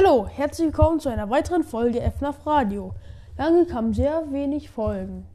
Hallo, 0.00 0.28
herzlich 0.28 0.66
willkommen 0.66 1.00
zu 1.00 1.08
einer 1.08 1.28
weiteren 1.28 1.64
Folge 1.64 2.00
FNAF 2.00 2.46
Radio. 2.46 2.94
Lange 3.36 3.66
kamen 3.66 3.92
sehr 3.92 4.30
wenig 4.30 4.70
Folgen. 4.70 5.26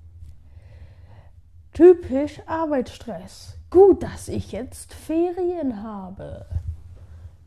Typisch 1.74 2.40
Arbeitsstress. 2.46 3.58
Gut, 3.70 4.02
dass 4.02 4.30
ich 4.30 4.54
jetzt 4.54 4.94
Ferien 4.94 5.84
habe. 5.84 6.46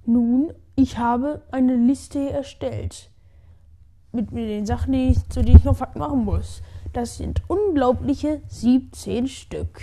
Nun, 0.04 0.52
ich 0.74 0.98
habe 0.98 1.40
eine 1.50 1.76
Liste 1.76 2.28
erstellt. 2.28 3.08
Mit, 4.12 4.32
mit 4.32 4.50
den 4.50 4.66
Sachen, 4.66 4.92
die 4.92 5.12
ich, 5.12 5.28
zu 5.30 5.40
denen 5.40 5.56
ich 5.56 5.64
noch 5.64 5.78
Fakt 5.78 5.96
machen 5.96 6.22
muss. 6.22 6.60
Das 6.92 7.16
sind 7.16 7.40
unglaubliche 7.48 8.42
17 8.48 9.26
Stück. 9.26 9.80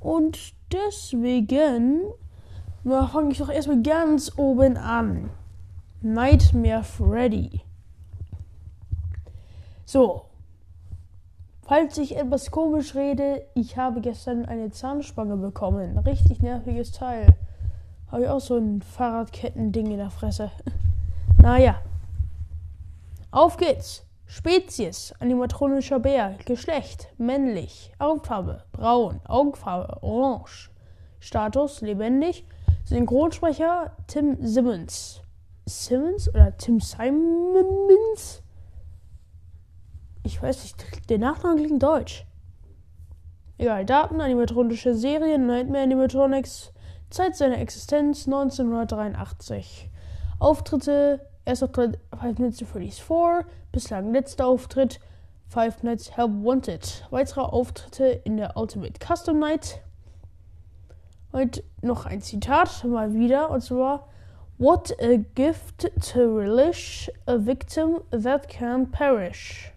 Und 0.00 0.54
deswegen 0.72 2.04
fange 2.84 3.32
ich 3.32 3.38
doch 3.38 3.50
erstmal 3.50 3.82
ganz 3.82 4.32
oben 4.36 4.76
an. 4.76 5.30
Nightmare 6.00 6.82
Freddy. 6.82 7.60
So. 9.84 10.26
Falls 11.62 11.98
ich 11.98 12.16
etwas 12.16 12.50
komisch 12.50 12.94
rede, 12.94 13.46
ich 13.54 13.76
habe 13.76 14.00
gestern 14.00 14.44
eine 14.44 14.70
Zahnspange 14.70 15.36
bekommen. 15.36 15.98
Richtig 15.98 16.40
nerviges 16.40 16.90
Teil. 16.90 17.36
Habe 18.10 18.22
ich 18.22 18.28
auch 18.28 18.40
so 18.40 18.56
ein 18.56 18.82
Fahrradkettending 18.82 19.90
in 19.92 19.98
der 19.98 20.10
Fresse. 20.10 20.50
naja. 21.38 21.80
Auf 23.30 23.56
geht's. 23.56 24.04
Spezies, 24.26 25.12
animatronischer 25.18 25.98
Bär, 25.98 26.36
Geschlecht, 26.44 27.08
männlich, 27.18 27.92
Augenfarbe, 27.98 28.62
braun, 28.70 29.20
Augenfarbe, 29.26 30.04
orange, 30.04 30.70
Status, 31.18 31.80
lebendig, 31.80 32.46
Synchronsprecher, 32.84 33.96
Tim 34.06 34.36
Simmons. 34.44 35.22
Simmons 35.66 36.28
oder 36.28 36.56
Tim 36.56 36.80
Simons? 36.80 38.42
Ich 40.24 40.42
weiß 40.42 40.62
nicht, 40.62 41.10
der 41.10 41.18
Nachname 41.18 41.62
klingt 41.62 41.82
deutsch. 41.82 42.26
Egal, 43.58 43.84
Daten, 43.84 44.20
animatronische 44.20 44.94
Serie, 44.94 45.38
Nightmare 45.38 45.84
Animatronics, 45.84 46.72
Zeit 47.10 47.36
seiner 47.36 47.58
Existenz 47.58 48.26
1983. 48.26 49.90
Auftritte 50.38 51.20
Erster 51.44 51.66
Auftritt 51.66 51.98
Five 52.18 52.38
Nights 52.38 52.62
at 52.62 52.68
Freddy's 52.68 52.98
4, 52.98 53.44
bislang 53.72 54.12
letzter 54.12 54.46
Auftritt 54.46 55.00
Five 55.48 55.82
Nights 55.82 56.16
Help 56.16 56.30
Wanted. 56.44 57.04
Weitere 57.10 57.40
Auftritte 57.40 58.04
in 58.04 58.36
der 58.36 58.56
Ultimate 58.56 59.00
Custom 59.04 59.38
Night. 59.38 59.82
Und 61.32 61.62
noch 61.82 62.06
ein 62.06 62.20
Zitat 62.20 62.84
mal 62.84 63.14
wieder, 63.14 63.50
und 63.50 63.62
zwar 63.62 64.08
What 64.58 64.94
a 65.00 65.16
gift 65.34 65.90
to 66.12 66.36
relish 66.36 67.10
a 67.26 67.38
victim 67.38 68.00
that 68.10 68.48
can 68.48 68.90
perish. 68.90 69.72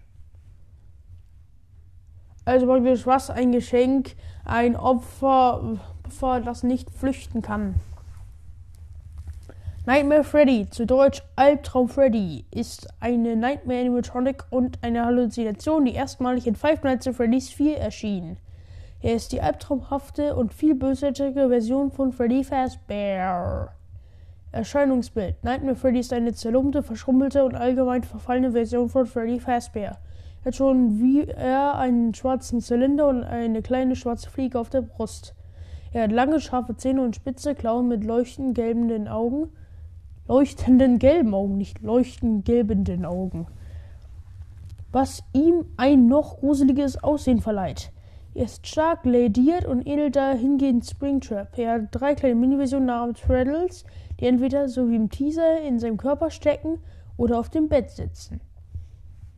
Also 2.43 2.67
was 2.67 3.29
ein 3.29 3.53
Geschenk, 3.53 4.15
ein 4.43 4.75
Opfer, 4.75 5.79
Opfer, 6.05 6.41
das 6.41 6.63
nicht 6.63 6.89
flüchten 6.91 7.41
kann. 7.41 7.75
Nightmare 9.85 10.23
Freddy, 10.23 10.69
zu 10.69 10.85
Deutsch 10.85 11.21
Albtraum 11.35 11.87
Freddy, 11.87 12.45
ist 12.51 12.87
eine 12.99 13.35
Nightmare 13.35 13.79
Animatronic 13.79 14.45
und 14.49 14.79
eine 14.81 15.05
Halluzination, 15.05 15.85
die 15.85 15.93
erstmalig 15.93 16.47
in 16.47 16.55
Five 16.55 16.83
Nights 16.83 17.07
at 17.07 17.15
Freddy's 17.15 17.49
4 17.49 17.77
erschien. 17.77 18.37
Er 19.03 19.15
ist 19.15 19.33
die 19.33 19.41
albtraumhafte 19.41 20.33
und 20.33 20.53
viel 20.53 20.75
bösartige 20.75 21.49
Version 21.49 21.91
von 21.91 22.13
Freddy 22.13 22.43
Fazbear. 22.43 23.75
Erscheinungsbild. 24.53 25.43
Nightmare 25.43 25.75
Freddy 25.75 25.99
ist 25.99 26.13
eine 26.13 26.33
zerlumpte, 26.33 26.81
verschrumpelte 26.81 27.43
und 27.43 27.53
allgemein 27.53 28.03
verfallene 28.03 28.53
Version 28.53 28.87
von 28.87 29.05
Freddy 29.05 29.41
Fazbear. 29.41 29.99
Er 30.41 30.45
hat 30.45 30.55
schon 30.55 31.01
wie 31.01 31.27
er 31.27 31.75
einen 31.75 32.13
schwarzen 32.13 32.61
Zylinder 32.61 33.09
und 33.09 33.23
eine 33.23 33.61
kleine 33.61 33.95
schwarze 33.95 34.29
Fliege 34.29 34.57
auf 34.57 34.69
der 34.69 34.81
Brust. 34.81 35.35
Er 35.91 36.03
hat 36.03 36.11
lange, 36.11 36.39
scharfe 36.39 36.77
Zähne 36.77 37.01
und 37.01 37.15
spitze 37.15 37.55
Klauen 37.55 37.89
mit 37.89 38.03
leuchtend 38.03 38.55
gelbenden 38.55 39.07
Augen 39.07 39.49
leuchtenden 40.27 40.99
gelben 40.99 41.33
Augen, 41.33 41.57
nicht 41.57 41.81
leuchtend 41.81 42.45
gelbenden 42.45 43.05
Augen. 43.05 43.47
Was 44.91 45.23
ihm 45.33 45.65
ein 45.75 46.07
noch 46.07 46.37
gruseliges 46.37 47.03
Aussehen 47.03 47.41
verleiht. 47.41 47.91
Er 48.35 48.45
ist 48.45 48.65
stark 48.65 49.05
lediert 49.05 49.65
und 49.65 49.85
ähnelt 49.85 50.15
dahingehend 50.15 50.85
Springtrap. 50.85 51.57
Er 51.57 51.73
hat 51.73 51.87
drei 51.91 52.15
kleine 52.15 52.35
Mini-Versionen 52.35 52.87
namens 52.87 53.21
Treadles, 53.21 53.85
die 54.19 54.25
entweder 54.25 54.67
so 54.69 54.89
wie 54.89 54.95
im 54.95 55.09
Teaser 55.09 55.61
in 55.61 55.77
seinem 55.77 55.97
Körper 55.97 56.31
stecken 56.31 56.79
oder 57.15 57.39
auf 57.39 57.49
dem 57.49 57.69
Bett 57.69 57.91
sitzen. 57.91 58.41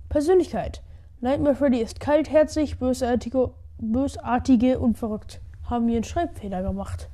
Persönlichkeit. 0.07 0.81
Nightmare 1.19 1.55
Freddy 1.55 1.81
ist 1.81 1.99
kaltherzig, 1.99 2.79
bösartige, 2.79 3.51
bösartige 3.79 4.79
und 4.79 4.97
verrückt. 4.97 5.41
Haben 5.69 5.87
wir 5.87 5.95
einen 5.95 6.03
Schreibfehler 6.03 6.63
gemacht. 6.63 7.09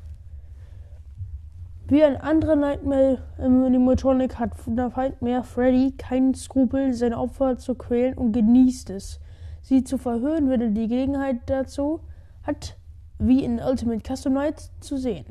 Wie 1.88 2.04
ein 2.04 2.18
anderer 2.18 2.56
Nightmare 2.56 3.24
Animatronic 3.38 4.38
hat 4.38 4.68
Nightmare 4.68 5.44
Freddy 5.44 5.94
keinen 5.98 6.36
Skrupel, 6.36 6.94
seine 6.94 7.18
Opfer 7.18 7.58
zu 7.58 7.76
quälen 7.76 8.14
und 8.14 8.34
genießt 8.34 8.92
es, 8.92 9.20
sie 9.62 9.84
zu 9.84 9.98
verhöhnen, 9.98 10.50
wenn 10.50 10.62
er 10.62 10.70
die 10.70 10.88
Gelegenheit 10.88 11.38
dazu 11.48 12.02
hat, 12.44 12.78
wie 13.20 13.44
in 13.44 13.60
Ultimate 13.60 14.02
Custom 14.02 14.34
Night 14.34 14.72
zu 14.80 14.98
sehen. 14.98 15.26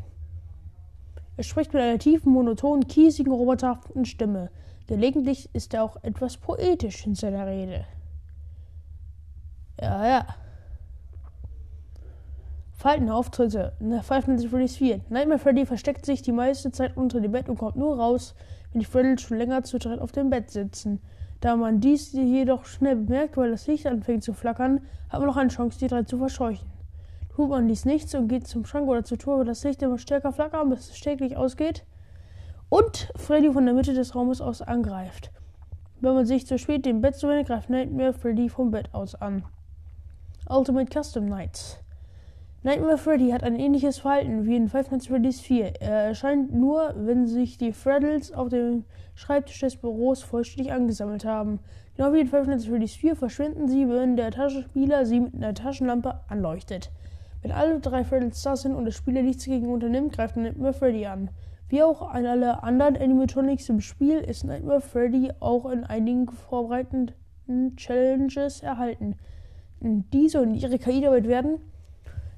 Er 1.36 1.44
spricht 1.44 1.72
mit 1.72 1.82
einer 1.82 1.98
tiefen, 1.98 2.32
monotonen, 2.32 2.86
kiesigen, 2.86 3.32
roboterhaften 3.32 4.04
Stimme. 4.04 4.50
Gelegentlich 4.86 5.48
ist 5.54 5.74
er 5.74 5.84
auch 5.84 5.96
etwas 6.02 6.36
poetisch 6.36 7.06
in 7.06 7.14
seiner 7.14 7.46
Rede. 7.46 7.86
Ja, 9.80 10.06
ja. 10.06 10.26
Faltenauftritte. 12.80 13.74
Five 14.02 14.26
Nights 14.26 14.42
at 14.42 14.50
Freddy's 14.50 14.78
4. 14.78 15.02
Nightmare 15.10 15.38
Freddy 15.38 15.66
versteckt 15.66 16.06
sich 16.06 16.22
die 16.22 16.32
meiste 16.32 16.72
Zeit 16.72 16.96
unter 16.96 17.20
dem 17.20 17.32
Bett 17.32 17.50
und 17.50 17.58
kommt 17.58 17.76
nur 17.76 17.98
raus, 17.98 18.34
wenn 18.72 18.80
die 18.80 18.86
Freddy 18.86 19.18
schon 19.18 19.36
länger 19.36 19.62
zu 19.64 19.78
dritt 19.78 20.00
auf 20.00 20.12
dem 20.12 20.30
Bett 20.30 20.50
sitzen. 20.50 20.98
Da 21.42 21.56
man 21.56 21.80
dies 21.80 22.14
jedoch 22.14 22.64
schnell 22.64 22.96
bemerkt, 22.96 23.36
weil 23.36 23.50
das 23.50 23.66
Licht 23.66 23.86
anfängt 23.86 24.24
zu 24.24 24.32
flackern, 24.32 24.80
hat 25.10 25.20
man 25.20 25.28
noch 25.28 25.36
eine 25.36 25.50
Chance, 25.50 25.78
die 25.78 25.88
drei 25.88 26.04
zu 26.04 26.16
verscheuchen. 26.16 26.70
Tut 27.36 27.50
man 27.50 27.68
dies 27.68 27.84
nichts 27.84 28.14
und 28.14 28.28
geht 28.28 28.46
zum 28.46 28.64
Schrank 28.64 28.88
oder 28.88 29.04
zur 29.04 29.18
Tür, 29.18 29.38
wo 29.38 29.44
das 29.44 29.62
Licht 29.62 29.82
immer 29.82 29.98
stärker 29.98 30.32
flackert, 30.32 30.66
bis 30.70 30.88
es 30.88 30.98
täglich 30.98 31.36
ausgeht 31.36 31.84
und 32.70 33.12
Freddy 33.14 33.52
von 33.52 33.66
der 33.66 33.74
Mitte 33.74 33.92
des 33.92 34.14
Raumes 34.14 34.40
aus 34.40 34.62
angreift. 34.62 35.30
Wenn 36.00 36.14
man 36.14 36.24
sich 36.24 36.46
zu 36.46 36.58
spät 36.58 36.86
dem 36.86 37.02
Bett 37.02 37.14
zuwendet, 37.14 37.48
greift 37.48 37.68
Nightmare 37.68 38.14
Freddy 38.14 38.48
vom 38.48 38.70
Bett 38.70 38.88
aus 38.94 39.14
an. 39.14 39.44
Ultimate 40.48 40.88
Custom 40.90 41.26
Nights. 41.26 41.78
Nightmare 42.62 42.98
Freddy 42.98 43.30
hat 43.30 43.42
ein 43.42 43.58
ähnliches 43.58 44.00
Verhalten 44.00 44.44
wie 44.44 44.54
in 44.54 44.68
Five 44.68 44.90
Nights 44.90 45.06
at 45.06 45.12
Freddy's 45.12 45.40
4. 45.40 45.80
Er 45.80 46.08
erscheint 46.08 46.52
nur, 46.52 46.92
wenn 46.94 47.26
sich 47.26 47.56
die 47.56 47.72
Freddles 47.72 48.32
auf 48.32 48.50
dem 48.50 48.84
Schreibtisch 49.14 49.60
des 49.60 49.76
Büros 49.76 50.22
vollständig 50.22 50.70
angesammelt 50.70 51.24
haben. 51.24 51.60
Genau 51.96 52.12
wie 52.12 52.20
in 52.20 52.26
Five 52.26 52.46
Nights 52.46 52.64
at 52.64 52.68
Freddy's 52.68 52.96
4 52.96 53.16
verschwinden 53.16 53.66
sie, 53.66 53.88
wenn 53.88 54.14
der 54.14 54.30
Taschenspieler 54.30 55.06
sie 55.06 55.20
mit 55.20 55.36
einer 55.36 55.54
Taschenlampe 55.54 56.20
anleuchtet. 56.28 56.90
Wenn 57.40 57.50
alle 57.50 57.80
drei 57.80 58.04
Freddles 58.04 58.42
da 58.42 58.54
sind 58.54 58.74
und 58.74 58.84
der 58.84 58.92
Spieler 58.92 59.22
nichts 59.22 59.46
dagegen 59.46 59.72
unternimmt, 59.72 60.12
greift 60.12 60.36
Nightmare 60.36 60.74
Freddy 60.74 61.06
an. 61.06 61.30
Wie 61.70 61.82
auch 61.82 62.02
an 62.02 62.26
alle 62.26 62.62
anderen 62.62 62.98
Animatronics 62.98 63.70
im 63.70 63.80
Spiel 63.80 64.18
ist 64.18 64.44
Nightmare 64.44 64.82
Freddy 64.82 65.30
auch 65.40 65.64
in 65.70 65.84
einigen 65.84 66.28
vorbereitenden 66.28 67.76
Challenges 67.76 68.60
erhalten. 68.62 69.16
Diese 69.80 70.42
und 70.42 70.56
ihre 70.56 70.78
KI-Arbeit 70.78 71.26
werden 71.26 71.58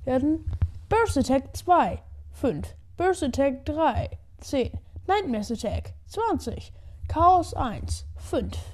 werden 0.04 0.44
Burst 0.88 1.16
Attack 1.16 1.56
2, 1.56 1.98
5, 2.32 2.74
Burst 2.96 3.22
Attack 3.22 3.64
3, 3.64 4.10
10, 4.40 4.70
Nightmares 5.06 5.50
Attack 5.50 5.94
20, 6.06 6.72
Chaos 7.08 7.54
1, 7.54 8.06
5. 8.16 8.72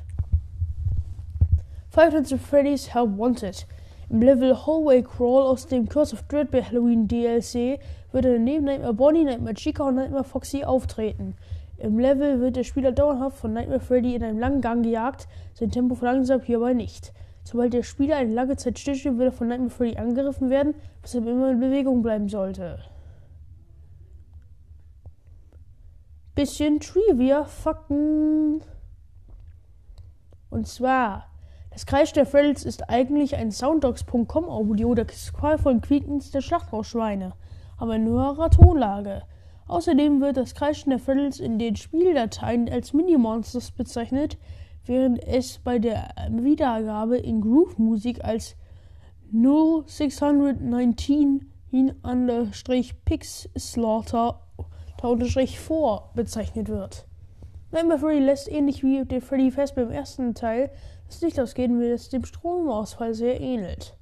Five 1.91 2.13
Nights 2.13 2.33
at 2.33 2.41
Freddy's 2.41 2.95
Help 2.95 3.17
Wanted. 3.17 3.67
Im 4.11 4.23
Level 4.23 4.55
Hallway 4.55 5.03
Crawl 5.03 5.43
aus 5.43 5.67
dem 5.67 5.89
Curse 5.89 6.15
of 6.15 6.23
Dread 6.29 6.51
bei 6.51 6.63
Halloween 6.63 7.09
DLC 7.09 7.81
wird 8.13 8.25
er 8.25 8.39
neben 8.39 8.67
Nightmare 8.67 8.95
Bonnie, 8.95 9.25
Nightmare 9.25 9.55
Chica 9.55 9.89
und 9.89 9.97
Nightmare 9.97 10.25
Foxy 10.25 10.65
auftreten. 10.65 11.35
Im 11.79 11.99
Level 11.99 12.41
wird 12.41 12.57
der 12.57 12.65
Spieler 12.65 12.93
dauerhaft 12.93 13.39
von 13.39 13.53
Nightmare 13.53 13.81
Freddy 13.81 14.15
in 14.15 14.23
einem 14.23 14.39
langen 14.39 14.61
Gang 14.61 14.85
gejagt, 14.85 15.29
sein 15.55 15.71
Tempo 15.71 15.95
verlangsamt 15.95 16.45
hierbei 16.45 16.73
nicht. 16.73 17.13
Sobald 17.51 17.73
der 17.73 17.83
Spieler 17.83 18.17
eine 18.17 18.35
lange 18.35 18.59
Zeit 18.59 18.79
stillsteht, 18.79 19.17
wird 19.17 19.33
er 19.33 19.33
von 19.33 19.49
Nightmare 19.49 19.71
Freddy 19.71 19.97
angegriffen 19.97 20.51
werden, 20.51 20.75
weshalb 21.01 21.25
er 21.25 21.33
immer 21.33 21.51
in 21.51 21.61
Bewegung 21.61 22.03
bleiben 22.03 22.29
sollte. 22.29 22.79
Bisschen 26.35 26.79
Trivia, 26.79 27.45
Fakten. 27.45 28.61
Und 30.51 30.69
zwar, 30.69 31.29
das 31.71 31.87
Kreis 31.87 32.13
der 32.13 32.27
Freddles 32.27 32.67
ist 32.67 32.91
eigentlich 32.91 33.35
ein 33.35 33.51
Sounddogs.com 33.51 34.45
Audio 34.45 34.95
der 34.95 35.07
qualvollen 35.07 35.81
Quiekens 35.81 36.31
der 36.31 36.43
Schlachtrausschweine, 36.43 37.33
aber 37.79 37.97
in 37.97 38.05
höherer 38.05 38.51
Tonlage. 38.51 39.23
Außerdem 39.69 40.23
wird 40.23 40.39
das 40.39 40.55
Kreischen 40.55 40.89
der 40.91 40.99
Freddles 40.99 41.41
in 41.41 41.59
den 41.59 41.77
Spieldateien 41.77 42.71
als 42.71 42.95
Mini-Monsters 42.95 43.73
bezeichnet, 43.73 44.39
während 44.87 45.23
es 45.23 45.59
bei 45.59 45.79
der 45.79 46.09
Wiedergabe 46.31 47.19
in 47.19 47.43
Groove-Musik 47.43 48.25
als 48.25 48.57
0619 49.31 51.53
Pix 53.05 53.51
Slaughter 53.59 54.41
4 55.03 56.03
bezeichnet 56.15 56.69
wird. 56.69 57.05
Nightmare 57.71 57.99
Freddy 57.99 58.21
lässt 58.21 58.51
ähnlich 58.51 58.83
wie 58.83 59.05
der 59.05 59.21
Freddy 59.21 59.51
Fazbear 59.51 59.87
im 59.87 59.93
ersten 59.93 60.35
Teil 60.35 60.71
das 61.07 61.21
Licht 61.21 61.39
ausgehen, 61.39 61.79
wie 61.79 61.89
es 61.89 62.09
dem 62.09 62.25
Stromausfall 62.25 63.13
sehr 63.13 63.39
ähnelt. 63.39 63.99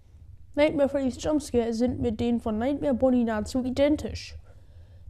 Nightmare 0.54 0.88
Freddys 0.88 1.20
Jumpscare 1.20 1.74
sind 1.74 2.00
mit 2.00 2.20
denen 2.20 2.38
von 2.38 2.56
Nightmare 2.56 2.94
Bonnie 2.94 3.24
nahezu 3.24 3.64
identisch. 3.64 4.36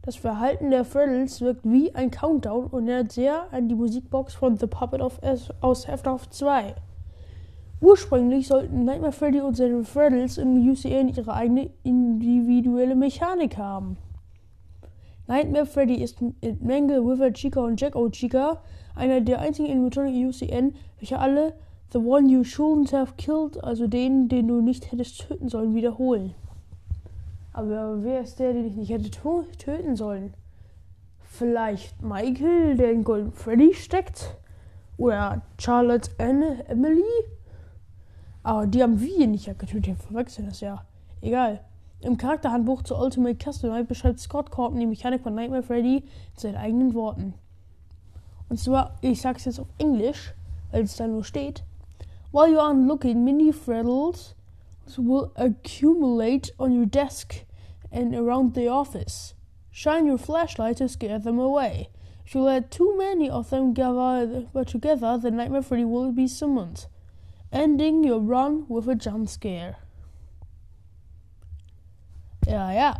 Das 0.07 0.15
Verhalten 0.15 0.69
der 0.69 0.85
Freddles 0.85 1.41
wirkt 1.41 1.69
wie 1.69 1.93
ein 1.93 2.11
Countdown 2.11 2.67
und 2.67 2.87
erinnert 2.87 3.11
sehr 3.11 3.51
an 3.51 3.67
die 3.67 3.75
Musikbox 3.75 4.35
von 4.35 4.55
The 4.55 4.65
Puppet 4.65 5.01
of 5.01 5.19
S 5.21 5.49
aus 5.59 5.85
Hefter 5.85 6.17
2. 6.29 6.75
Ursprünglich 7.81 8.47
sollten 8.47 8.85
Nightmare 8.85 9.11
Freddy 9.11 9.41
und 9.41 9.57
seine 9.57 9.83
Freddles 9.83 10.37
in 10.37 10.69
UCN 10.69 11.09
ihre 11.09 11.33
eigene 11.33 11.71
individuelle 11.83 12.95
Mechanik 12.95 13.57
haben. 13.57 13.97
Nightmare 15.27 15.65
Freddy 15.65 15.95
ist 15.95 16.21
mit 16.21 16.63
Mangle, 16.63 17.05
Wither 17.05 17.33
Chica 17.33 17.59
und 17.59 17.81
Jack 17.81 17.97
O 17.97 18.07
Chica 18.07 18.61
einer 18.95 19.19
der 19.19 19.39
einzigen 19.39 19.69
Animatronic 19.69 20.25
UCN, 20.25 20.73
welche 20.99 21.19
alle 21.19 21.53
The 21.91 21.97
One 21.97 22.31
You 22.31 22.43
Shouldn't 22.43 22.93
Have 22.93 23.15
Killed, 23.17 23.61
also 23.61 23.87
den, 23.87 24.29
den 24.29 24.47
du 24.47 24.61
nicht 24.61 24.89
hättest 24.89 25.27
töten 25.27 25.49
sollen, 25.49 25.75
wiederholen. 25.75 26.33
Aber 27.57 28.03
wer 28.03 28.21
ist 28.21 28.37
der, 28.37 28.53
den 28.53 28.67
ich 28.67 28.75
nicht 28.75 28.91
hätte 28.91 29.09
töten 29.09 29.95
sollen? 29.95 30.35
Vielleicht 31.21 32.03
Michael, 32.03 32.77
der 32.77 32.91
in 32.91 33.03
Golden 33.03 33.31
Freddy 33.31 33.73
steckt? 33.73 34.37
Oder 34.97 35.41
Charlotte 35.57 36.11
Anne 36.19 36.63
Emily? 36.67 37.01
Aber 38.43 38.67
die 38.67 38.83
haben 38.83 39.01
wir 39.01 39.25
nicht 39.25 39.47
getötet, 39.57 39.87
ich 39.87 39.97
verwechseln 39.97 40.47
das 40.47 40.59
ja. 40.59 40.85
Egal. 41.19 41.61
Im 42.01 42.17
Charakterhandbuch 42.17 42.83
zu 42.83 42.95
Ultimate 42.95 43.39
Customer 43.43 43.83
beschreibt 43.83 44.19
Scott 44.19 44.51
Corton 44.51 44.79
die 44.79 44.85
Mechanik 44.85 45.23
von 45.23 45.33
Nightmare 45.33 45.63
Freddy 45.63 45.97
in 45.97 46.03
seinen 46.35 46.57
eigenen 46.57 46.93
Worten. 46.93 47.33
Und 48.49 48.59
zwar, 48.59 48.99
ich 49.01 49.19
sag's 49.19 49.45
jetzt 49.45 49.59
auf 49.59 49.73
Englisch, 49.79 50.35
weil 50.69 50.83
es 50.83 50.95
da 50.95 51.07
nur 51.07 51.23
steht. 51.23 51.63
While 52.31 52.51
you 52.51 52.59
aren't 52.59 52.85
looking, 52.85 53.23
mini 53.23 53.51
Freddles 53.51 54.35
will 54.95 55.31
accumulate 55.33 56.53
on 56.59 56.79
your 56.79 56.85
desk 56.85 57.46
and 57.91 58.15
around 58.15 58.53
the 58.53 58.67
office. 58.67 59.33
Shine 59.71 60.07
your 60.07 60.17
flashlight 60.17 60.77
to 60.77 60.89
scare 60.89 61.19
them 61.19 61.39
away. 61.39 61.89
If 62.25 62.35
you 62.35 62.41
let 62.41 62.71
too 62.71 62.97
many 62.97 63.29
of 63.29 63.49
them 63.49 63.73
gather 63.73 64.45
together, 64.65 65.17
the 65.17 65.31
Nightmare 65.31 65.61
Freddy 65.61 65.85
will 65.85 66.11
be 66.11 66.27
summoned, 66.27 66.87
ending 67.51 68.03
your 68.03 68.19
run 68.19 68.65
with 68.67 68.89
a 68.89 68.95
jump 68.95 69.29
scare. 69.29 69.77
Ja, 72.45 72.71
ja. 72.71 72.95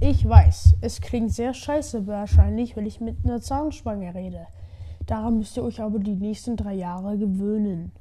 Ich 0.00 0.28
weiß, 0.28 0.74
es 0.80 1.00
klingt 1.00 1.32
sehr 1.32 1.54
scheiße 1.54 2.06
wahrscheinlich, 2.06 2.76
wenn 2.76 2.86
ich 2.86 3.00
mit 3.00 3.18
einer 3.24 3.40
Zahnspange 3.40 4.14
rede. 4.14 4.46
Daran 5.06 5.38
müsst 5.38 5.56
ihr 5.56 5.62
euch 5.62 5.80
aber 5.80 6.00
die 6.00 6.16
nächsten 6.16 6.56
drei 6.56 6.74
Jahre 6.74 7.16
gewöhnen. 7.16 7.92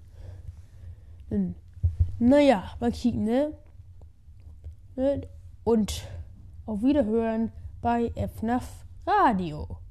Hm. 1.29 1.55
Naja, 2.19 2.63
mal 2.79 2.91
kicken, 2.91 3.23
ne? 3.23 3.53
Und 5.63 6.03
auf 6.65 6.81
Wiederhören 6.81 7.51
bei 7.81 8.11
FNAF 8.37 8.85
Radio. 9.05 9.81